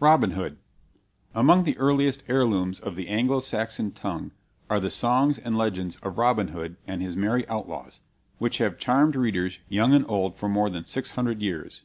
[0.00, 0.56] ROBIN HOOD
[1.34, 4.30] Among the earliest heirlooms of the Anglo Saxon tongue
[4.70, 8.00] are the songs and legends of Robin Hood and his merry outlaws,
[8.38, 11.82] which have charmed readers young and old for more than six hundred years.